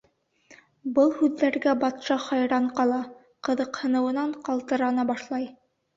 [0.93, 2.99] Был һүҙҙәргә батша хайран ҡала,
[3.49, 5.51] ҡыҙыҡһыныуынан ҡалтырана башлай.